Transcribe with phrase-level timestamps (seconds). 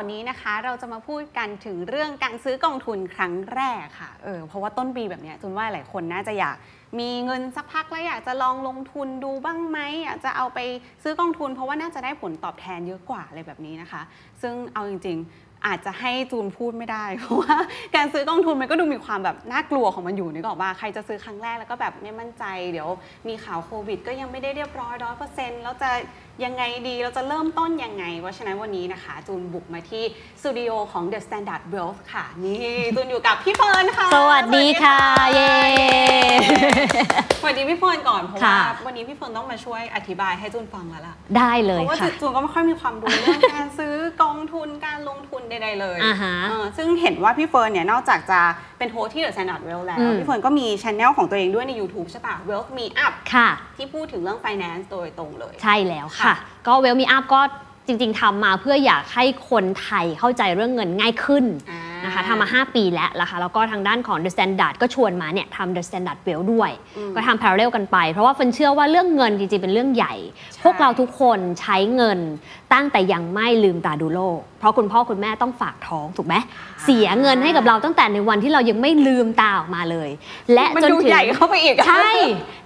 [0.00, 6.56] ดนี้นะคะ เราจะมาพูดกันถึงเรื่องการซื้อกองทุนครั้งแรกค่ะเออเพราะว่าต้นปีแบบนี้จุนว่าหลายคนน่าจะอยาก
[7.00, 10.58] มีเงินสักพักแล้วอยากจะลองลงทุนดูบ้างไหมอยากจะเอาไป
[11.02, 14.02] ซื้อกองทุน เพราะว่าน่าจะได้ผลตอบแทนเยอะกว่าอะไรแบบนี้นะคะ
[14.42, 17.56] ซึ่งเอาจริงๆ อาจจะให้จูนพูดไม่ได้ เพราะว่า
[17.96, 22.88] การซื้อกองทุนมันก็ดูมีความแบบน่ากลัวของมันอยู่นึกออกว่าใครจะซื้อครั้งแรกแล้วก็แบบไม่มั่นใจ เดี๋ยว
[23.28, 25.90] มีข่าวโควิด ก็ยังไม่ได้เรียบร้อยร้อยเปอร์เซ็นต์แล้วจะ
[26.44, 30.04] ยังไงดีเราจะเริ่มต้นยังไง เพราะฉะนั้นวันนี้นะคะ จูนบุกมาที่
[30.40, 34.98] สตูดิโอของ The Standard Wealth ค่ะ นี่ จูนอยู่กับพี่เฟิร์นค่ะ สวัสดีค่ะ
[35.34, 35.54] เย้
[37.40, 48.40] สวัสดีพี่เฟิร์นก่อนค่ะ เพราะว่าวันนี้พี่เฟิร์นต้องมาช่วยอธิบายให้จูนฟังแล้วล่ะ ได้เลยค่ะ เพราะว่าจูนก็ไม่ค่อยมีความรู้เรื่องการซื้อกองทุนการลงทุนใดๆเลยอ่าฮะ เออซึ่งเห็นว่าพี่เฟิร์นเนี่ยนอกจากจะ
[48.78, 53.12] เป็น host ที่ The Standard Wealth แล้ว อืม พี่เฟิร์นก็มีช anel ของตัวเองด้วยใน YouTube ใช่ปะ Wealth Me Up
[53.34, 56.34] ค่ะ ที่พูดถึงเรื่อง finance โดยตรงเลย ใช่แล้วค่ะ ค่ะ
[56.66, 57.40] ก็ Wealth Me Up ก็
[57.86, 66.70] จริง ๆทำมาเพื่ออยากให้คนไทยเข้าใจเรื่องเงินง่ายขึ้น อ่า นะคะทำมา 5 ปีแล้วนะคะแล้วก็ทางด้านของ The Standard ก็ชวนมาเนี่ยทำ The Standard Well ด้วย
[67.14, 70.14] ก็ทำ parallel กันไป เพราะว่าฟันเชื่อว่าเรื่องเงินจริงๆ เป็นเรื่องใหญ่
[70.64, 72.18] พวกเราทุกคนใช้เงิน
[72.72, 76.34] ตั้งแต่ยังไม่ลืมตาดูโลก เพราะคุณพ่อคุณแม่ต้องฝากท้องถูกไหม
[76.84, 80.10] เสียเงินให้กับเราตั้งแต่ในวันที่เรายังไม่ลืมตาออกมาเลย
[80.54, 82.10] และมันจนดูถึงใหญ่เข้าไปอีกอะใช่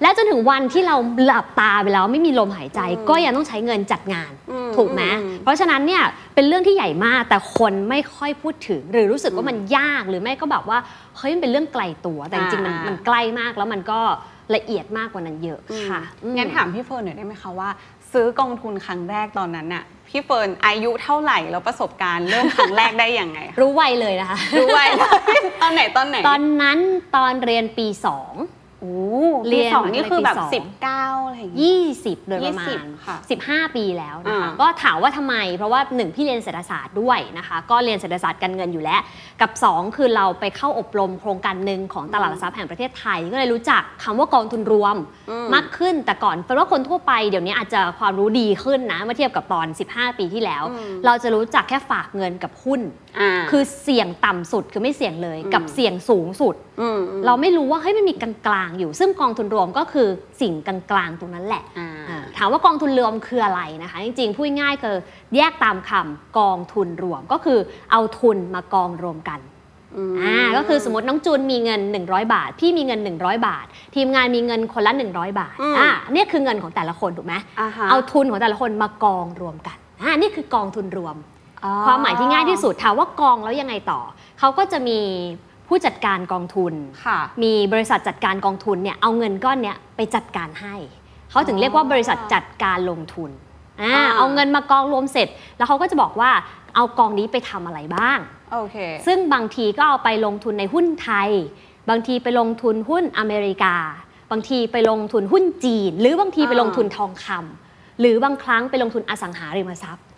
[0.03, 6.03] และจนถึงวันที่เราหลับตาไปแล้วไม่มีลมหายใจ ก็ยังต้องใช้เงินจัดงานอืมถูกไหมอืมเพราะฉะนั้นเนี่ย
[6.37, 10.78] เป็นเรื่องที่ใหญ่มากแต่คนไม่ค่อยพูดถึง หรือรู้สึกว่ามันยากหรือไม่ก็แบบว่า
[11.17, 14.01] เฮ้ยมันเป็นเรื่องไกลตัวแต่จริงๆมันอ่ามัมันใกล้มากแล้วมันก็
[14.55, 17.69] ละเอียดมากกว่านั้นเยอะค่ะอืมงั้นถามพี่เฟิร์นหน่อยได้ไหมคะว่า
[18.12, 25.10] ซื้อกองทุนครั้งแรกตอนนั้นน่ะพี่เฟิร์นอายุเท่าไหร่แล้วประสบการณ์เริ่มครั้งแรกได้ยังไงคะรู้ไวเลยนะคะ รู้ไว้เลย
[25.62, 26.78] ตอนไหนตอนไหน ตอนนั้น
[27.16, 28.33] ตอนเรียนปีสอง
[28.81, 28.97] โอ้
[29.48, 33.16] เรีปียนสองนี่คือแบบปีสองสิบเก้าอะไรอย่างเงี้ย20โดยประมาณ20ค่ะ
[33.47, 39.00] 15ปีแล้วนะคะอ่าก็ถามว่าทำไม เพราะว่า1พี่เรียนเศรษฐศาสตร์ด้วยนะคะ ก็เรียนเศรษฐศาสตร์การเงินอยู่แล้ว
[39.41, 44.97] กับ 2 คือเราไปเข้าอบรมโครงการหนึ่งของตลาดหลักทรัพย์แห่งประเทศไทย ก็เลยรู้จักคำว่ากองทุนรวม
[45.54, 50.62] มากขึ้นแต่ก่อนเป็นว่าคนทั่วไปเดี๋ยวนี้อาจจะความรู้ดีขึ้นนะเมื่อเทียบกับตอน 15 ปีที่แล้ว
[51.06, 53.06] เราจะรู้จักแค่ฝากเงินกับหุ้นอ่า
[53.50, 60.09] คือเสี่ยงต่ำสุดคือไม่เสี่ยงเลยกับเสี่ยงสูงสุดอืมเราไม่รู้ว่าเฮ้ยมันมีกลางๆอยู่ ซึ่งกองทุนรวมก็คือ
[60.41, 64.97] สิ่งกลางๆตรงนั้นแหละอ่าอ่าถามว่ากองทุนรวมคืออะไรนะคะ จริงๆพูดง่ายๆคือ
[65.37, 67.59] แยกตามคำกองทุนรวมก็คือ
[67.93, 69.41] เอาทุนมากองรวมกัน
[70.21, 81.35] อ่าก็คือสมมติน้องจูนมีเงิน 100 บาท พี่มีเงิน 100 บาท ทีมงานมีเงินคนละ 100 บาทอืมอ่าเนี่ยคือเงินของแต่ละคนถูกไหมอ่าฮะเอาทุนของแต่ละคนมากองรวมกันอ่านี่คือกองทุนรวมอ๋อ
[81.87, 84.00] ความหมายที่ง่ายที่สุดถามว่ากองแล้วยังไงต่อ
[84.39, 85.00] เขาก็จะมี
[85.69, 86.72] ผู้จัดการกองทุน
[87.05, 90.75] ค่ะมีบริษัทจัดการกองทุนเนี่ยเอาเงินก้อนเนี้ยไปจัดการให้
[91.31, 93.31] เขาถึงเรียกว่าบริษัทจัดการลงทุน
[93.83, 96.31] อ่าอ่าเอาเงินมากองรวมเสร็จ แล้วเขาก็จะบอกว่า
[96.75, 98.19] เอากองนี้ไปทำอะไรบ้าง
[98.53, 101.31] โอเคซึ่งบางทีก็เอาไปลงทุนในหุ้นไทย
[101.91, 103.77] บางทีไปลงทุนหุ้นอเมริกา
[104.31, 110.16] บางทีไปลงทุนหุ้นจีน หรือบางทีไปอ่าลงทุนทองคำหรือบางครั้งไปลงทุนอสังหาริมทรัพย์อ่า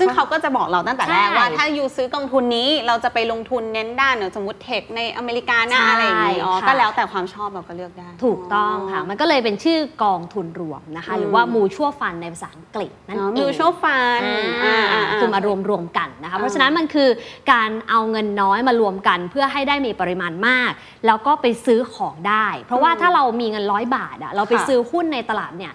[0.00, 14.22] ซึ่งเขาก็จะบอกเราตั้งแต่แรกใช่ว่าถ้าอยู่ซื้อกองทุนนี้เราจะไปลงทุนเน้นด้านเนี่ยสมมติเทคในอเมริกานะใช่อะไรอย่างงี้อ๋อค่ะก็แล้วแต่ความชอบเราก็เลือกได้ ถูกต้องค่ะ มันก็เลยเป็นชื่อกองทุนรวมนะคะ หรือว่า mutual fund ในภาษาอังกฤษนั่นอ๋อเอง mutual fund
[14.64, 17.08] อ่าอ่าๆๆคือมารวมรวมๆกันนะคะอ่าเพราะฉะนั้นมันคือ
[17.52, 20.70] การเอาเงินน้อยมารวมกัน เพื่อให้ได้มีปริมาณมาก
[21.06, 25.72] แล้วก็ไปซื้อของได้ เพราะว่าถ้าเรามีเงินร้อยบาทอะเราไปค่ะซื้อหุ้นในตลาดเนี่ย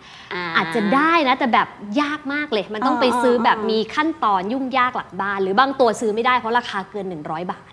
[0.58, 1.68] อาจจะได้นะแต่แบบ
[2.02, 7.72] ยากมากเลย มันต้องไปซื้อแบบมีขั้นตอนยุ่งยากหลักบ้าน หรือบางตัวซื้อไม่ได้เพราะราคาเกิน 100 บาท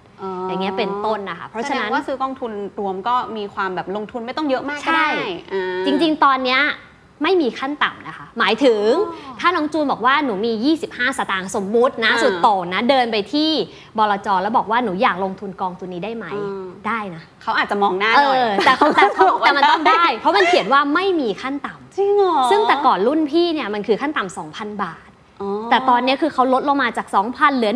[0.49, 6.63] อย่างเงี้ยเป็นต้นนะคะเพราะฉะนั้นแสดงว่าซื้อกองทุนรวมก็มีความแบบลงทุนไม่ต้องเยอะมากก็ได้ใช่อ่าจริง ๆ ตอนเนี้ย
[7.23, 8.83] ไม่มีขั้นต่ำนะคะ หมายถึง
[9.41, 13.51] ถ้าน้องจูนบอกว่าหนูมี 25 สตางค์สมมุตินะอ่าสุดโต่งนะ เดินไปที่
[13.99, 25.06] บลจแล้วบอกว่าหนูอยากลงทุนกองทุนนี้ได้ไหมอืมได้นะเขาอาจจะมองหน้าเอหน่อยอแต่เขาแต่เขาบอกว่าแต่มันต้องได้ เพราะมันเขียนว่าไม่มีขั้นต่ำจริงเหรอซึ่งแต่ก่อนรุ่นพี่เนี่ยมันคือขั้นต่ำ2,000 บาทอ๋อ
[25.71, 27.73] แต่ตอนนี้คือเขาลดลงมาจาก 2,000 เหลือ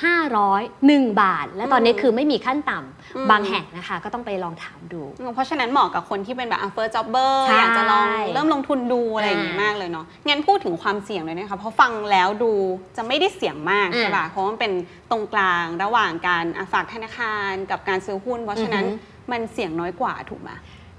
[0.00, 2.78] 1,501บาท และตอนนี้คือไม่มีขั้นต่
[3.16, 5.02] อืมำบางแห่งนะคะ ก็ต้องไปลองถามดู
[5.34, 12.52] เพราะฉะนั้นเหมาะกับคนที่เป็นแบบ first jobber ใช่อยากจะลองเริ่มลงทุนดูอะไรอย่างงี้อ่ามมากเลยเนาะงั้นพูดถึงความเสี่ยงเลยนะคะเพราะฟังแล้วดู
[12.96, 14.72] จะไม่ได้เสี่ยงมากอืมใช่ป่ะเพราะมันเป็น
[15.10, 20.50] ตรงกลางระหว่างการอะฝากธนาคารกับการซื้อหุ้น เพราะฉะนั้นอือหืมันเสี่ยงน้อยกว่าถูกไหม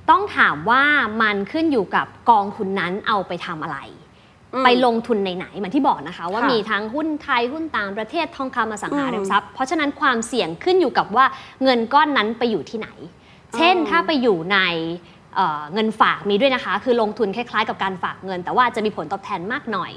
[0.10, 0.84] ต้องถามว่า
[1.22, 4.05] มันขึ้นอยู่กับกองทุนนั้นเอาไปทำอะไรอืม
[4.64, 11.26] ไปลงทุนในไหนเหมือนที่บอกนะคะ ว่าค่ะมีทั้งหุ้นไทยหุ้นต่างประเทศทองคำอสังหาอืมริมทรัพย์ เพราะฉะนั้นความเสี่ยงขึ้นอยู่กับว่า
[11.64, 12.90] เงินก้อนนั้นไปอยู่ที่ไหน
[13.58, 14.58] เช่นอ๋อถ้าไปอยู่ใน
[15.36, 19.94] เอ่อเงินฝากมีด้วยนะคะ คือลงทุนคล้ายๆ กับการฝากเงิน แต่ว่าจะมีผลตอบแทนมากหน่อย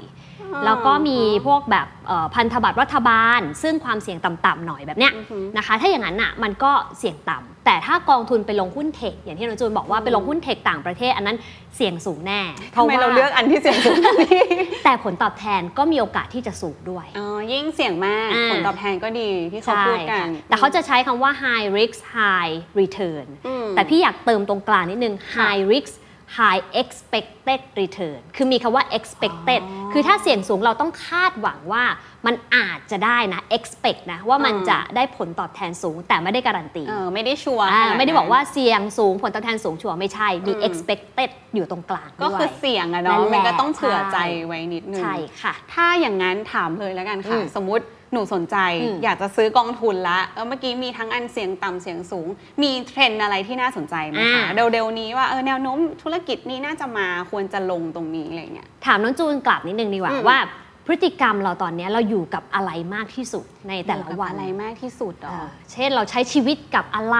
[0.65, 11.37] แล้วก็มีพวกแบบเอ่อพันธบัตรรัฐบาล ซึ่งความเสี่ยงต่ำๆหน่อยแบบเนี้ยอือหือนะคะ ถ้าอย่างนั้นอะมันก็เสี่ยงต่ำแต่ถ้ากองทุนไปลงหุ้นเทคอย่างที่น้องจูนบอกว่าไปลงหุ้นเทคต่างประเทศอันนั้น
[11.75, 12.41] เสี่ยงสูงแน่
[12.75, 14.45] ทำไมเราเลือกอันที่เสี่ยงสูงกว่านี้
[14.83, 25.93] แต่ผลตอบแทนก็มีโอกาสที่จะสูงด้วยอ๋อยิ่งเสี่ยงมากอ่าผลตอบแทนก็ดีที่เขาใช่พูดกันค่ะแต่เขาจะใช้คำว่า high risk high return อืมแต่พี่อยากเติมตรงกลางนิดนึง high risk
[26.39, 31.83] high expected return คือมีคำว่า expected อ๋อคือถ้าเสี่ยงสูงเราต้องคาดหวังว่า
[32.25, 52.27] มันอาจจะได้นะ expect นะว่ามันอืมจะได้ผลตอบแทนสูง แต่ไม่ได้การันตีเออไม่ได้ชัวร์อ่าเขาไม่ได้บอกว่าเสี่ยงสูงผลตอบแทนสูงชัวร์ไม่ใช่ มีอืม expected อยู่ตรงกลางก็ด้วยคือเสี่ยงอะนั่เนาะนแหละเนาะมันก็ต้องเผื่อใจใช่นิดนึงใช่ค่ะ ถ้าอย่างนั้นถามเลยแล้วกันค่ะอืมสมมุติ หนูสนใจอืมอยากจะซื้อกองทุนละเออเมื่อกี้มีทั้งอันเสี่ยงต่ำเสี่ยงสูง
[52.63, 60.39] มีเทรนด์อะไรที่น่าสนใจไหมคะเร็วๆนี้ว่าเออแนวโน้มธุรกิจนี้น่าจะมาควรจะลงตรงนี้อะไรเงี้ยถามน้องจูนกลับนิดนึงดีกว่าอืมว่า
[60.87, 67.17] พฤติกรรมเราตอนนี้เราอยู่กับอะไรมากที่สุดในแต่ละวันอะไรมากที่สุดเหรอ เออเช่นเราใช้ชีวิตกับอะไร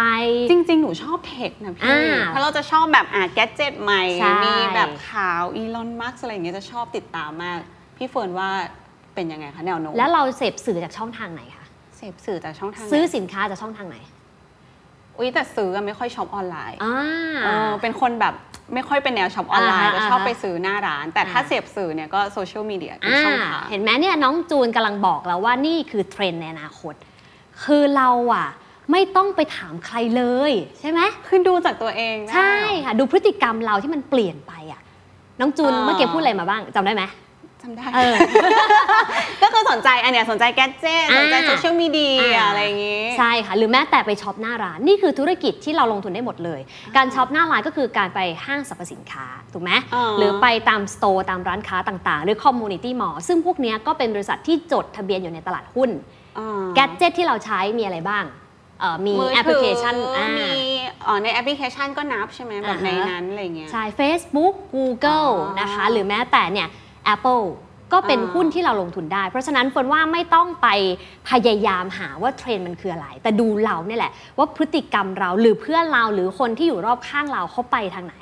[0.52, 7.60] จริง ๆ หนูชอบ tech นะพี่อ่าเพราะเราจะชอบแบบอ่าแกจ e t ใหม่ใช่มีแบบข่าวอีลอนมัสก์อะไรอย่างเงี้ยจะชอบติดตามมาก
[7.98, 8.50] พี่เฟิร์นว่า
[9.20, 11.66] เป็นยังไงคะแนวโน้มแล้วเราเสพสื่อจากช่องทางไหนคะ
[11.98, 13.98] เสพสื่อจากช่องทางไหนซื้อสินค้าจากช่องทางไหน
[15.18, 16.96] อุ้ยแต่ซื้ออะไม่ค่อยช็อปออนไลน์อ่า
[17.44, 18.34] เออเป็นคนแบบ
[18.74, 26.94] ไม่ค่อยเป็นแนวช็อปออนไลน์อ่าฮะจะชอบอ่าฮะไปซื้อหน้าร้าน แต่ถ้าอ่าเสพสื่อเนี่ยก็โซเชียลมีเดียทุกอ่าช่องทางเห็นไหมเนี่ยน้องจูนกำลังบอกแล้วว่านี่คือเทรนด์ในอนาคต
[27.64, 28.48] คือเราอะ
[28.92, 32.56] ไม่ต้องไปถามใครเลย ใช่ไหมคือดูจากตัวเองได้ใช่
[32.86, 34.82] ค่ะดูพฤติกรรมเราที่มันเปลี่ยนไปอะ
[35.40, 37.04] น้องจูนอ่าเมื่อกี้พูดอะไรมาบ้างจำได้ไหม
[37.62, 38.16] จำได้เออ
[39.42, 46.60] ก็คือสนใจอันเนี้ยสนใจแกจ e t อ่าสนใจโซเชียลมีเดียอ่าอะไรอย่างงี้ ใช่ค่ะ หรือแม้แต่ไปช็อปหน้าร้าน นี่คือธุรกิจที่เราลงทุนได้หมดเลย
[46.98, 55.90] การช็อปหน้าร้านก็คือการไปห้างสรรพสินค้า ถูกไหมอ่าหรือไปตาม store ตามร้านค้าต่างๆ หรือคอมมูนิตี้มอลล์ซึ่งพวกเนี้ยก็เป็นบริษัทที่จดทะเบียนอยู่ในตลาดหุ้น
[56.40, 58.26] อ่าแกจ e t ที่เราใช้มีอะไรบ้าง
[58.80, 60.50] เอ่อมีมือถือแอปพลิเคชันอ่ามี
[61.08, 66.68] อ๋อในแอปพลิเคชันก็นับใช่ไหมแบบอ่าฮะในนั้นอะไรเงี้ยใช่ Facebook Google อ๋อนะคะ หรือแม้แต่เนี่ย
[67.14, 67.46] Apple
[67.94, 70.68] ก็เป็นอ่าหุ้นที่เราลงทุนได้ เพราะฉะนั้นเฟิร์นว่าไม่ต้องไป
[71.30, 78.16] พยายามหาว่าเทรนด์มันคืออะไร แต่ดูเราเนี่ยแหละว่าพฤติกรรมเราหรือเพื่อนเราหรือคนที่อยู่รอบข้างเราเขาไปทางไหน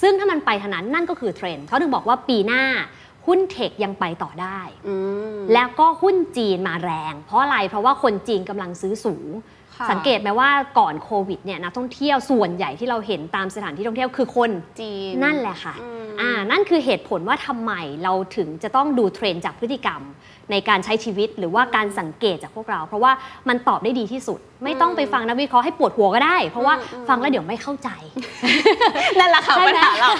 [0.00, 2.62] ซึ่งถ้ามันไปทางนั้นนั่นก็คือเทรนด์เขาถึงบอกว่าปีหน้า
[3.26, 4.94] หุ้นเทคยังไปต่อได้อื
[5.34, 9.59] มแล้วก็หุ้นจีนมาแรง เพราะอะไร เพราะว่าคนจีนกำลังซื้อสูงค่ะ
[9.90, 14.50] สังเกตไหมว่าก่อนโควิดเนี่ยนักท่องเที่ยวส่วนใหญ่ที่เราเห็นตามสถานที่ท่องเที่ยวคือคน
[14.80, 17.72] จีนนั่นแหละค่ะอืมอ่านั่นคือเหตุผลว่าทำไม
[18.04, 20.02] เราถึงจะต้องดูเทรนด์จากพฤติกรรม
[20.50, 23.12] ในการใช้ชีวิตหรือว่าการสังเกตจากพวกเรา เพราะว่า
[23.48, 27.88] มันตอบได้ดีที่สุด ไม่ต้องไปฟังนักวิเคราะห์ให้ปวดหัวก็ได้ เพราะว่าอืมฟังแล้วเดี๋ยวไม่เข้าใจ
[29.18, 30.10] นั่นแหละค่ะปัญหาเราใช่ไหม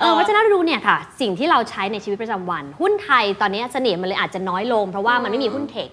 [0.00, 5.88] เออเพราะฉะนั้นดูเนี่ยค่ะ สิ่งที่เราใช้ในชีวิตประจำวัน หุ้นไทยตอนนี้เสน่ห์มันเลยอาจจะน้อยลง เพราะว่ามันไม่มีหุ้นเทค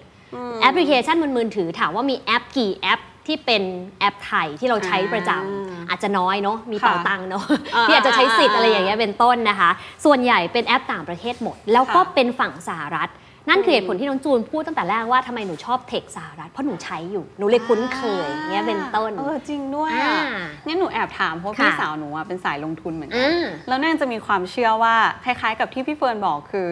[0.54, 3.62] มแอปพลิเคชันบนมือถือถามว่ามีแอปกี่แอป ที่เป็น
[4.00, 9.70] แอปไทยที่เราใช้ประจำอ่าอาจจะน้อยเนาะมีค่ะเป๋าตังค์เนาะอ่าที่อาจจะใช้สิทธิ์อ่าอะไรอย่างเงี้ยเป็นต้นนะคะ
[10.04, 13.10] ส่วนใหญ่เป็นแอปต่างประเทศหมด แล้วก็ค่ะเป็นฝั่งสหรัฐ
[13.48, 26.66] นั่นคือเหตุผลอืมที่น้องจูนพูดตั้งแต่แรกว่าทำไมหนูชอบเทคสหรัฐเพราะหนูใช้อยู่หนูเลยคุ้นเคยเงี้ยเป็นต้นเออจริงด้วยอ่าอะงั้นหนูแอบถามเพราะค่ะพี่สาวหนูอะเป็นสายลงทุนเหมือนกัอ่าแล้วน่าจะมีความเชื่อว่าคล้ายๆ กับที่พี่เฟิร์นบอกคือ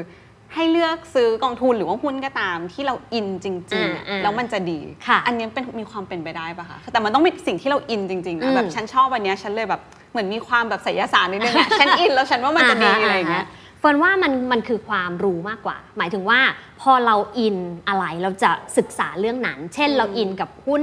[0.54, 9.80] ให้เลือกซื้อกองทุนหรือว่าหุ้นก็ตามที่เราอินจริงๆอะอ่าๆแล้วมันจะดี ค่ะอันนี้เป็นมีความเป็นไปได้ปะคะ แต่มันต้องเป็นสิ่งที่เราอินจริงๆอืนะมแบบฉันชอบวันเนี้ยฉันเลยแบบ
[10.10, 13.46] เหมือนมีความแบบไสยศาสตร์นิดนึงอะ ฉันอินแล้วฉันว่ามันจะดีอะไรอย่างเงี้ย
[13.80, 16.40] เฟิร์นว่ามันมันคือความรู้มากกว่า หมายถึงว่า
[16.80, 17.56] พอเราอิน
[17.88, 20.82] อะไรเราจะศึกษาเรื่องนั้น เช่นอืมเราอินกับหุ้น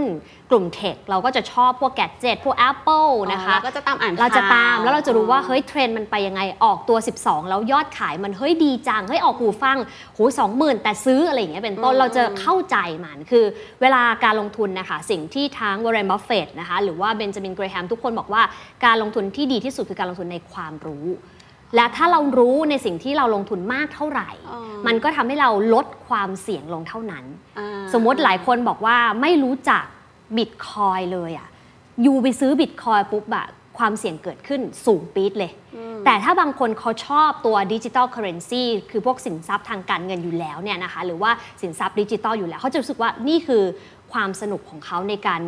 [0.50, 9.78] กลุ่ม tech เราก็จะชอบพวก gadget พวก Apple นะคะเราก็จะตามอ่านเราจะตามข่าวแล้วเราจะรู้ว่าเฮ้ยเทรนด์มันไปยังไงออกตัว 12 แล้วยอดขายมันเฮ้ยดีจังเฮ้ยออกหูฟัง
[10.16, 13.46] หูสองหมื่นแต่ซื้ออะไรอย่างเงี้ยเป็นต้นอืมเราจะเข้าใจมันคือ
[13.82, 18.42] เวลาการลงทุนนะคะสิ่งที่ทั้งวอร์เรนบัฟเฟตนะคะหรือว่าเบนจามินเกรแฮมทุกคนบอกว่า
[18.86, 21.08] การลงทุนที่ดีที่สุดคือการลงทุนในความรู้
[21.76, 27.26] และถ้าเรารู้ในสิ่งที่เราลงทุนมากเท่าไหร่อ๋อมันก็ทำให้เราลดความเสี่ยงลงเท่านั้น
[27.60, 29.84] อ่าสมมติหลายคนบอกว่าไม่รู้จัก
[30.38, 31.48] บิตคอยน์เลยอะ
[32.06, 33.48] ยูไปซื้อบิตคอยปุ๊บอะ
[33.78, 35.52] ความเสี่ยงเกิดขึ้นสูงปี๊ดเลย
[36.06, 41.32] แต่ถ้าบางคนเขาชอบตัวดิจิ t a ลเคอเรนซีคือพวกสินทรัพย์ทางการเงินอยู่แล้วเนี่ยนะคะ หรือว่า
[41.62, 43.64] สินทรัพย์ดิจิตอลอยู่แล้ว เขาจะรู้สึกว่านี่คือ
[44.14, 45.42] ความสนุกของเขาในการ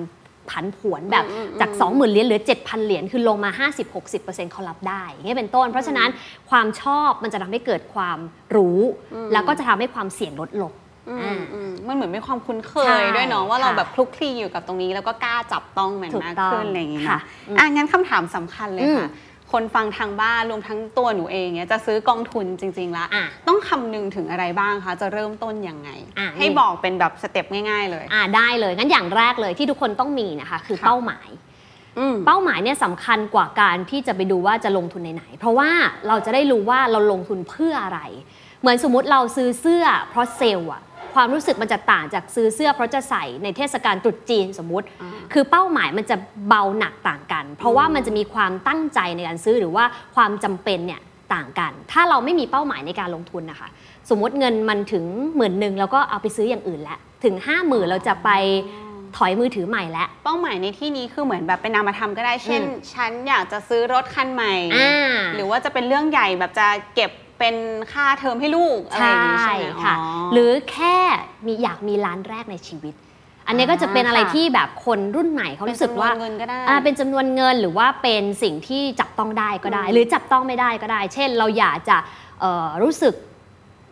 [0.51, 1.25] ผันผวนแบบ
[1.61, 3.67] จาก 20,000เหรียญเหลือ 7,000 เหรียญคือลงมา
[4.07, 6.09] 50-60%เขารับได้เงี้ยเป็นต้น เพราะฉะนั้น
[6.49, 8.19] ความชอบมันจะทำให้เกิดความ
[8.55, 8.79] รู้
[9.33, 10.73] แล้วก็จะทำให้ความเสี่ยงลดลง
[11.39, 11.39] ม,
[11.69, 19.09] ม,มันเหมือนมีความคุ้นเคยด้วยเนาะว่าเราแบบคลุกคลีอยู่กับตรงนี้ แล้วก็กล้าจับต้องมันมากต้องขึ้นอะไรอย่างเงี้ค่ะเนะอะงั้นคำถามสำคัญเลยค่ะ
[19.51, 31.29] คนฟังทางบ้านรวมทั้งตัวหนูเองเนี่ยจะซื้อกองทุนจริง ๆ แล้ว อะ ต้องคำนึงถึงอะไรบ้างคะจะเริ่มต้นยังไง อะให้นี่ บอกเป็นแบบสเต็ปง่าย ๆ เลย อ่าได้เลยงั้นอย่างแรกเลยที่ทุกคนต้องมีนะคะ คือค่ะ เป้าหมาย
[31.99, 35.69] อืม เป้าหมายเนี่ยสำคัญกว่าการที่จะไปดูว่าจะลงทุนในไหน เพราะว่า
[36.07, 38.01] เราจะได้รู้ว่าเราลงทุนเพื่ออะไร
[38.61, 40.81] เหมือนสมมติเราซื้อเสื้อเพราะเซลล์อะ
[41.15, 46.15] ความรู้สึกมันจะต่างจากซื้อเสื้อเพราะจะใส่ในเทศกาลตรุษจีนสมมติอ่าคือเป้าหมายมันจะ
[46.47, 49.85] เบาหนักต่างกัน เพราะว่ามันจะมีความตั้งใจในการซื้อหรือว่า
[50.15, 51.01] ความจำเป็นเนี่ย
[51.33, 53.69] ต่างกัน ถ้าเราไม่มีเป้าหมายในการลงทุนนะคะ
[54.09, 55.03] สมมติเงินมันถึง
[55.35, 58.29] หมื่นหนึ่งแล้วก็เอาไปซื้ออย่างอื่นแล้วถึงห้าหมื่นเราจะไป
[59.17, 67.55] ถอยมือถือใหม่แล้วเป้าหมายในที่นี้คือเหมือนแบบเป็นนามธรรมก็ได้ เช่นอืมฉันอยากจะซื้อรถคันใหม่อ่าหรือว่าจะเป็นเรื่องใหญ่แบบจะเก็บ เป็น
[67.93, 70.95] ค่าเทอมให้ลูกอะไรอย่างนี้ใช่ไหมค่ะอ๋อหรือแค่
[71.45, 72.95] มีอยากมีร้านแรกในชีวิต
[73.47, 81.97] อันนี้ก็จะเป็นอะไรค่ะที่แบบคนรุ่นใหม่เขารู้สึกว่าเป็นจำนวนเงินก็ได้อ่าเป็นจำนวนเงินหรือว่าเป็นสิ่งที่จับต้องได้ก็ได้อืมหรือจับต้องไม่ได้ก็ได้ เช่น เราอยากจะ
[82.39, 83.13] เอ่อรู้สึก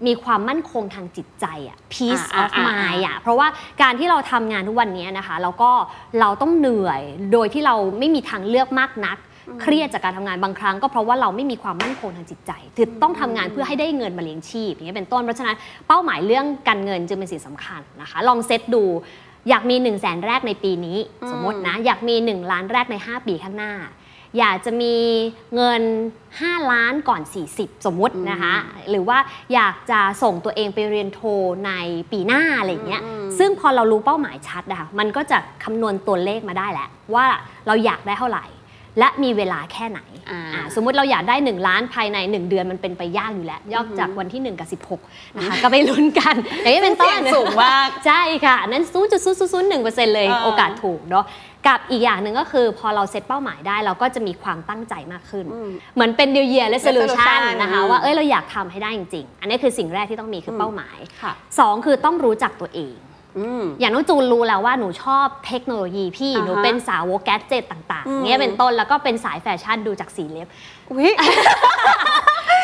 [0.08, 3.48] มีความมั่นคงทางจิตใจอะ peace อ่า of อ่า mind อะเพราะว่า
[3.82, 5.72] การที่เราทำงานทุกวันนี้นะคะ แล้วก็
[6.20, 7.02] เราต้องเหนื่อย
[7.34, 9.18] โดยที่เราไม่มีทางเลือกมากนัก
[9.62, 15.56] เครียดจากการทำงานบางครั้ง ก็เพราะว่าเราไม่มีความมั่นคงทางจิตใจคือต้องทำงานเพื่อให้ได้เงินมาเลี้ยงชีพอย่างเงี้ยเป็นต้นเพราะฉะนั้น
[15.88, 18.84] เป้าหมายเรื่องการเงินจึงเป็นสิ่งสำคัญนะคะ ลองเซตดู
[19.50, 23.74] อยากมี1นึ่งแสนแรกในปีนี้อืมสมมตินะ อยากมี 1 ล้านแรกใน 5 ปีข้างหน้า
[24.40, 24.96] อยากจะมี
[25.56, 25.82] เงิน
[26.28, 27.22] 5 ล้านก่อน
[27.54, 28.56] 40 สมมตินะคะ
[28.90, 29.18] หรือว่า
[29.54, 31.22] อยากจะส่งตัวเองไปเรียนโท
[31.66, 31.72] ใน
[32.12, 37.26] ปีหน้าอะไรอย่างเงี้ยอืมซึ่งพอเรารู้เป้าหมายชัดนะคะมันก็จะคำนวณตัวเลขมาได้แหละว่า
[37.68, 38.46] เราอยากได้เท่าไหร่
[39.00, 40.00] และมีเวลาแค่ไหน
[40.30, 48.84] อ่าอ่าสมมุติเราอยากได้ 1 ล้านภายใน 1 เดือนมันเป็นไปยากอยู่แล้ว ยอกจากวันที่ 1 กับ 16 นะคะ ก็ไปลุ้นกัน อย่างนี้เป็นต้เสี่ยนงสูงมาก ใช่ค่ะอันนั้น
[49.50, 51.26] 0.001%เลยอ่าโอกาสถูกเนาะ
[51.68, 62.96] กับอีกอย่างหนึ่งก็คือพอเราเซตเป้าหมายได้เราก็จะมีความตั้งใจมากขึ้นอืมเหมือนเป็น New Year Resolution Resolution นะคะอืมว่าเอ้ยเราอยากทำให้ได้จริง ๆ อันนี้คือสิ่งแรกที่ต้องมีคือเป้าหมายค่ะสองคือต้องรู้จักตัวเอง
[63.38, 70.48] อืมอย่างน้องจูนรู้แล้วว่าหนูชอบเทคโนโลยีพี่อ่าฮะหนูเป็นสาวก gadget ต่าง ๆ อืมเงี้ยเป็นต้นแล้วก็เป็นสายแฟชั่นดูจากสีเล็บ
[70.92, 71.12] อุ๊ย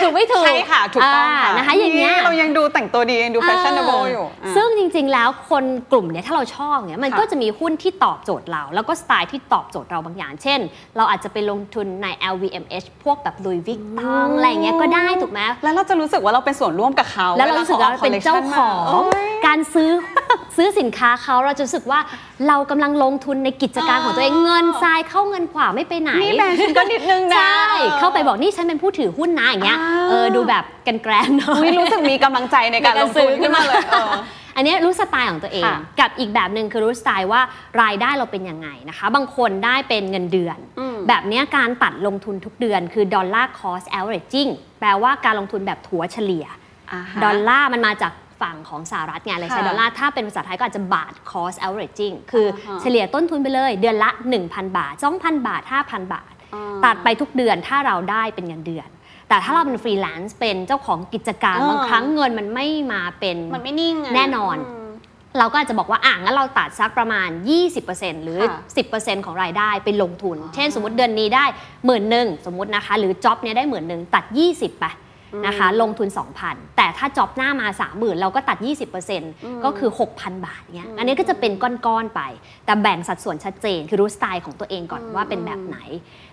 [0.04, 10.60] ถูกไม่ถูกใช่ค่ะถูกต้องค่ะอ่านะคะอย่างเงี้ยเรายังดูแต่งตัวดียังดู fashionable อยู่อะซึ่งจริง ๆ แล้วคนกลุ่มเนี้ยถ้าเราชอบเนี้ยมันค่ะก็จะมีหุ้นที่ตอบโจทย์เรา แล้วก็สไตล์ที่ตอบโจทย์เราบางอย่าง เช่น
[10.98, 19.92] เราอาจจะไปลงทุนใน LVMH พวกแบบลุยวิกตองอะไรอย่างเงี้ยก็ได้ถูกไหมแล้วเราจะรู้สึกว่าเราเป็นส่วนร่วมกับเขาแล้วเรารู้สึกว่าเราเป็นเจ้าของโอ้ยการซื้อ
[20.58, 22.00] ซื้อสินค้าเขาเราจะรู้สึกว่า
[22.48, 27.66] เรากำลังลงทุนในกิจการของตัวเองอ่าเงินทรายเข้าเงินขวาไม่ไปไหนนี่แบรนด์ฉันก็นิดนึงนะใช่
[28.00, 34.12] เข้าไปบอกนี่ฉันเป็นผู้ถือหุ้นนะอย่างเงี้ยอ่าเออดูแบบกันแกรนๆหน่ออุ๊ยยรู้สึกมีกำลังใจในการลงทุนขึ้นมาเลยเออ
[34.56, 37.42] อันเนี้ยรู้สไตล์ของตัวเองค่ะกับอีกแบบหนึ่งคือรู้สไตล์ว่า
[37.82, 54.10] รายได้เราเป็นยังไงนะคะ บางคนได้เป็นเงินเดือนอืมแบบเนี้ยการตัดลงทุนทุกเดือนคือ dollar cost averaging แปลว่าการลงทุนแบบถัวเฉลี่ยอ่าฮะดอลลาร์มันมาจากฝั่งของสหรัฐไงเลยใช้ค่ะดอลลาร์ถ้าเป็นภาษาไทยก็อาจจะบาท cost averaging คืออ่าฮะเฉลี่ยต้นทุนไปเลย เดือนละ
[54.44, 58.88] 1,000 บาท 2,000 บาท 5,000 บาทอ่าตัดไปทุกเดือนถ้าเราได้เป็นเงินเดือน
[59.34, 64.92] แต่ถ้าเราเป็นฟรีแลนซ์เป็นเจ้าของกิจการอ่าบางครั้งเงินมันไม่มาเป็นมันไม่นิ่งะแน่นอนม
[65.38, 67.30] เราก็อาจจะบอกว่าอะงั้นเราตัดสักประมาณ
[67.76, 68.60] 20%หรือค่ะ
[69.20, 71.46] 10%ของรายได้ไปลงทุน เช่นสมมติเดือนนี้ได้
[71.86, 74.24] หมื่นหนึ่งสมมตินะคะ หรือจ็อบเนี้ยได้หมื่นหนึ่งตัด
[74.54, 74.86] 20ไป
[75.48, 76.08] นะคะ ลงทุน
[76.44, 78.58] 2,000 แต่ถ้าจ็อบหน้ามา 30,000 เราก็ตัด
[79.12, 81.52] 20%ก็คือ 6,000 บาทเนี้ยอันนี้ก็จะเป็น
[81.86, 82.22] ก้อนๆไป
[82.66, 85.78] แต่แบ่งสัดส่วนชัดเจน คือรู้สไตล์ของตัวเองก่อนว่าเป็นแบบไหน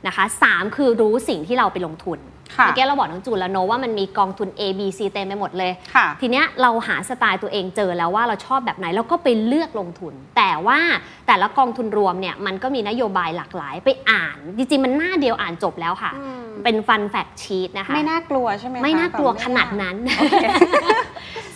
[0.06, 2.20] นะคะสามคือรู้สิ่งที่เราไปลงทุน
[2.56, 10.78] ค่ะเมื่อกี้เราบอกน้องจูนแล้วโนว่ามันมีกองทุน A B C เต็มไปหมดเลยค่ะทีเนี้ยเราหาสไตล์ตัวเองเจอแล้วว่าเราชอบแบบไหนแล้วก็ไปเลือกลงทุน แต่ว่า
[11.26, 19.96] แต่ละกองทุนรวมเนี่ยมันก็มีนโยบายหลากหลายไปอ่าน จริงๆมันหน้าเดียวอ่านจบแล้วค่ะอืม เป็นฟันแฟกชีตนะคะ ไม่น่ากลัวใช่ไหมคะไม่น่ากลัวแบบขนาดนั้น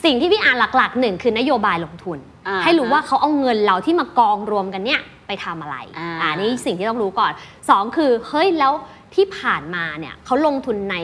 [0.05, 2.19] สิ่งที่พี่อ่านหลักๆหนึ่งคือนโยบายลงทุน
[2.49, 7.33] อ่าให้รู้ว่าเขาเอาเงินเราที่มากองรวมกันเนี่ยไปทำอะไรอ่าอ่านี่สิ่งที่ต้องรู้ก่อน
[7.71, 8.73] สองคือเฮ้ยแล้ว
[9.15, 10.97] ที่ผ่านมาเนี่ยเขาลงทุนใน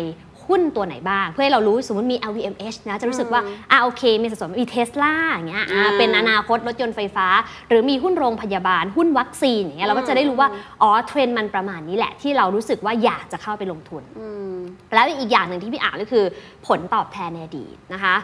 [0.50, 3.40] หหุ้นตัวไหนบ้าง เพื่อให้เรารู้สมมติมี LVMH นะจะรู้สึกว่า
[3.70, 7.26] อ่าโอเค มีสัดส่วนมีเทสลาอย่างเงี้ยอ่าอ่าเป็นอนาคตรถยนต์ไฟฟ้า
[7.68, 10.48] หรือมีหุ้นโรงพยาบาล หุ้นวัคซีนอย่างเงี้ยเราก็จะได้รู้ว่า
[10.82, 14.56] อ๋อเทรนด์มันประมาณนี้แหละที่เรารู้สึกว่าอยากจะเข้าไปลงทุนอืม
[14.94, 16.24] แล้วอีกอย่างหนึ่งที่พี่อ่านก็คือ
[16.66, 18.16] ผลตอบแทนในอดีตนะคะ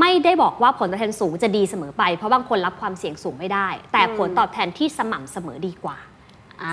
[0.00, 6.11] ไม่ได้บอกว่าผลตอบแทนสูงจะดีเสมอไป เพราะบางคนรับความเสี่ยงสูงไม่ได้ แต่อืมผลตอบแทนที่สม่ำเสมอดีกว่าอ่า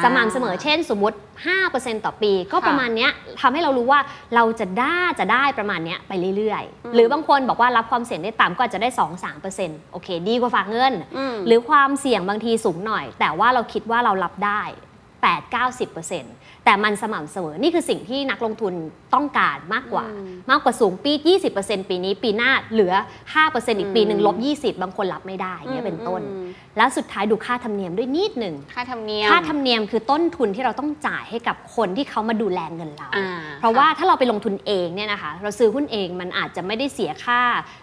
[0.04, 1.18] สม่ำเสมอเช่นสมมติ
[1.60, 4.00] 5%ต่อปี ก็ค่ะประมาณเนี้ยทำให้เรารู้ว่า
[4.36, 8.90] เราจะได้จะได้ประมาณเนี้ยไปเรื่อยอืมๆหรือบางคนบอกว่ารับความเสี่ยงได้ต่ำก็อาจจะได้
[9.42, 14.62] 2-3%โอเค ดีกว่าฝากเงินอืมหรือความเสี่ยงบางทีสูงหน่อย แต่ว่าเราคิดว่าเรารับได้
[15.20, 18.74] 8-90%แต่มันสม่ำเสมอ นี่คือสิ่งที่นักลงทุน
[19.14, 21.12] ต้องการมากกว่าอืมมากกว่าสูงปี
[21.52, 22.94] 20%ปีนี้ปีหน้าเหลือ
[23.38, 26.48] 5%อีกปีหนึ่งอืมลบ 20 บางคนรับไม่ได้อย่างเงี้ยเป็นต้นอืม
[26.78, 37.42] แล้วสุดท้ายดูค่าธรรมเนียมด้วยนิดหนึ่งค่าธรรมเนียมค่าธรรมเนียมคือต้นทุนที่เราต้องจ่ายให้กับคนที่เขามาดูแลเงินเราอ่าเพราะว่าถ้าเราไปลงทุนเองเนี่ยนะคะ เราซื้อหุ้นเองมันอาจจะไม่ได้เสียค่า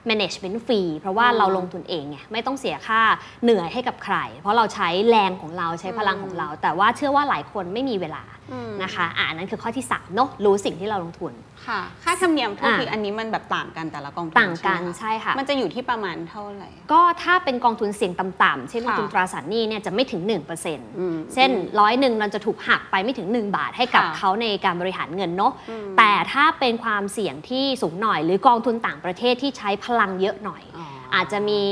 [0.09, 3.01] management fee เพราะว่าอืมเราลงทุนเองไงไม่ต้องเสียค่า
[3.45, 11.33] เหนื่อยให้กับใคร เพราะเราใช้แรงของเราใช้พลังของเรา แต่ว่าเชื่อว่าหลายคนไม่มีเวลาอืมนะคะอ่านั้นคือข้อที่3เนอะรู้สิ่งที่เราลงทุน
[11.67, 31.63] ค่ะ ค่าธรรมเนียมโทษอ่าทีอันนี้มันแบบต่างกันแต่ละกองทุนต่างกันใช่ใช่ไหมค่ะ มันจะอยู่ที่ประมาณเท่าไหร่ ก็ถ้าเป็นกองทุนเสี่ยงต่ำๆเช่นกองทุนค่ะตราสารหนี้เนี่ยจะไม่ถึง1%อืมเช่นร้อยหนึ่งเราจะถูกหักไปไม่ถึง 1 บาทให้กับค่ะเขาในการบริหารเงินเนาะอืมแต่ถ้าเป็นความเสี่ยงที่สูงหน่อย หรือกองทุนต่างประเทศที่ใช้พลังเยอะหน่อยอ๋ออาจจะมี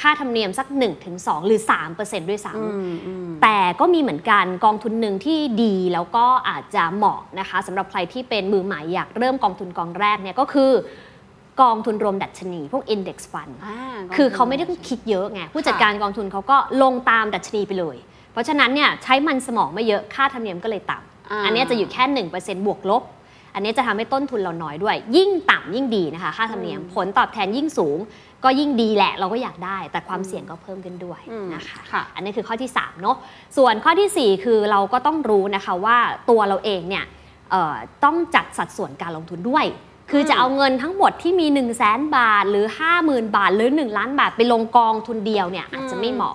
[0.00, 0.66] ค่าธรรมเนียมสัก
[1.06, 1.60] 1-2 หรือ
[1.94, 10.70] 3%ด้วยซ้ำอืมอืมแต่ก็มีเหมือนกันกองทุนหนึ่งที่ดีแล้วก็อาจจะเหมาะนะคะสำหรับใครที่เป็นมือใหม่อยากเริ่มกองทุนกองแรกเนี่ยก็คือ
[11.62, 13.76] กองทุนรวมดัชนี พวก index fund อ่า
[14.08, 17.96] กงทุนคือเขาไม่ได้ต้องคิดเยอะไง ผู้จัดการกองทุนเขาก็ลงตามดัชนีไปเลย
[18.32, 22.04] เพราะฉะนั้นเนี่ยใช้มันสมองไม่เยอะค่าธรรมเนียมก็เลยต่ำอ่าอันเนี้ยจะอยู่แค่
[22.40, 23.02] 1%บวกลบ
[23.54, 27.98] อันเนี้ยจะทำให้ต้นทุนเราน้อยด้วย ยิ่งต่ำยิ่งดีนะคะ ค่าธรรมเนียมผลตอบแทนยิ่งสูง
[28.44, 33.16] ก็ยิ่งดีแหละเราก็อยากได้ แต่ความเสี่ยงก็เพิ่มขึ้นด้วยอืมนะคะค่ะอันนี้คือข้อที่3เนอะ
[33.56, 35.98] ส่วนข้อทีสี่ 4 คือเราก็ต้องรู้นะคะว่า
[36.30, 37.04] ตัวเราเองเนี่ย
[37.50, 39.64] เอ่อต้องจัดสัดส่วนการลงทุนด้วย
[40.10, 41.82] คือจะเอาเงินทั้งหมดที่มี 10,000
[42.16, 42.66] บาท หรือ
[43.00, 46.34] 50,000 บาท หรือ 1 ล้านบาทไปลงกองทุนเดียวเนี่ยอาจจะไม่เหมาะ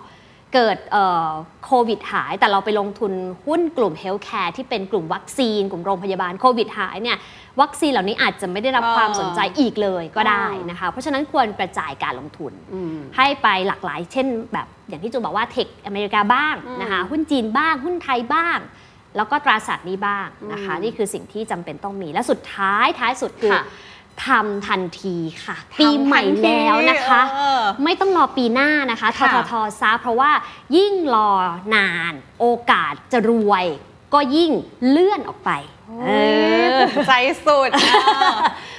[0.53, 1.29] เกิดเอ่อ
[1.65, 3.13] โควิดหาย แต่เราไปลงทุน
[3.45, 7.17] หุ้นกลุ่ม healthcare ที่เป็นกลุ่มวัคซีน กลุ่มโรงพยาบาลโควิดหายเนี่ย
[7.61, 18.59] วัคซีนเหล่านี้อาจจะไม่ได้รับอ่าความสนใจอีกเลยก็ได้อ่านนะคะ เพราะฉะนั้นควรกระจายการลงทุนอืมให้ไปหลากหลายเช่น แบบอย่างที่จูนบอกว่า tech อเมริกาบ้างอืมนะคะหุ้นจีนบ้าง หุ้นไทยบ้าง
[19.15, 23.63] แล้วก็ตราสารหนี้บ้างนะคะอืมนี่คือสิ่งที่จำเป็นต้องมีและสุดท้ายท้ายสุดคือค่ะ
[24.25, 30.31] ทำทันทีค่ะ ปีใหม่ทำทันทีแล้วนะคะเออไม่ต้องรอปีหน้านะคะทค่ะททซะเพราะว่า
[30.77, 31.31] ยิ่งรอ
[31.75, 33.65] นาน โอกาสจะรวย
[34.13, 34.51] ก็ยิ่ง
[34.89, 35.51] เลื่อนออกไป
[36.03, 36.11] เอ
[36.75, 37.13] อใจ
[37.45, 37.83] สุดอะ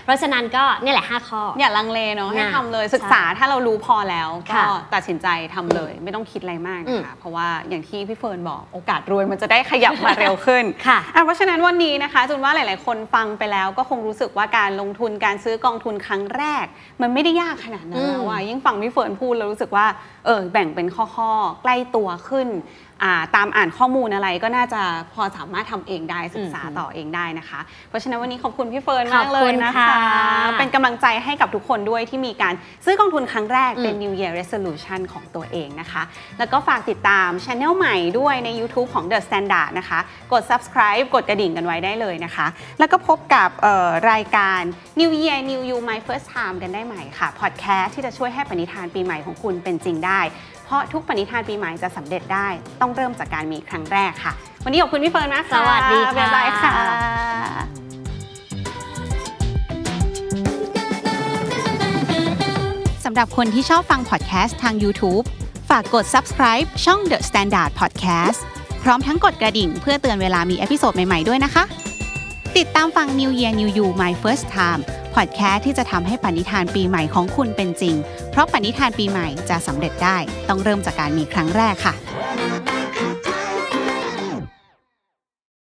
[0.05, 16.65] เพราะฉะนั้นก็นี่แหละ 5 ข้อ อย่าลังเลเนาะให้น่ะทำเลยศึกษาถ้าเรารู้พอแล้วก็ค่ะตัดสินใจทำเลย ไม่ต้องคิดอะไรมากอืมนะคะเพราะว่าอย่างที่พี่เฟิร์นบอกโอกาสรวยมันจะได้ขยับมาเร็วขึ้นค่ะอะเพราะฉะนั้นวันนี้นะคะจูนว่าหลาย ๆ คนฟังไปแล้วก็คงรู้สึกว่าการลงทุนการซื้อกองทุนครั้งแรก
[17.01, 19.87] มันไม่ได้ยากขนาดนั้นอืมแล้วอะยิ่งฟังพี่เฟิร์นพูดแล้วรู้สึกว่า
[20.27, 22.49] เออแบ่งเป็นข้อ ๆ ใกล้ตัวขึ้น
[23.05, 36.03] อ่าตามอ่านข้อมูลอะไรก็น่าจะพอสามารถทำเองได้ศึกษาอืมต่อเองได้นะคะ เพราะฉะนั้นวันนี้ขอบคุณพี่เฟิร์นมากเลยขอบคุณนะคะค่ะเป็นกำลังใจให้กับทุกคนด้วยที่มีการซื้อกองทุนครั้งแรกเป็นอืม New Year Resolution ของตัวเองนะคะ
[36.39, 39.99] แล้วก็ฝากติดตามช anel ใหม่ด้วยใน YouTube ของ The Standard นะคะ
[40.33, 42.47] กด subscribe กดกระดิ่งกันไว้ได้เลยนะคะ
[42.79, 44.61] แล้วก็พบกับเอ่อรายการ
[45.01, 50.21] New Year New You My First Time กันได้ใหม่ค่ะพอดแคสต์ที่จะช่วยให้ปณิธานปีใหม่ของคุณเป็นจริงได้
[50.69, 52.47] เพราะทุกปณิธานปีใหม่จะสำเร็จได้
[52.81, 54.33] ต้องเริ่มจากการมีครั้งแรกค่ะ
[54.65, 56.73] วันนี้ขอบคุณพี่เฟิร์นมากค่ะสวัสดีค่ะบ๊ายบายค่ะ
[63.05, 65.25] สำหรับคนที่ชอบฟังพอดแคสต์ทาง YouTube
[65.71, 68.39] ฝากกด subscribe ช่อง The Standard Podcast
[68.83, 71.65] พร้อมทั้งกดกระดิ่งเพื่อเตือนเวลามี episode ใหม่ ๆ ด้วยนะคะ
[72.57, 77.95] ติดตามฟัง New Year New You My First Time พ อดแคสต์ที่จะทำให้ปณิธานปีใหม่ของคุณเป็นจริง
[78.31, 80.17] เพราะปณิธานปีใหม่จะสำเร็จได้
[80.49, 81.95] ต้องเริ่มจากการมีครั้งแรกค่ะ